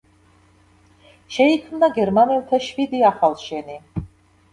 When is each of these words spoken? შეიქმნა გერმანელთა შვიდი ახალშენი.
შეიქმნა 1.35 1.89
გერმანელთა 1.97 2.59
შვიდი 2.69 3.03
ახალშენი. 3.11 3.77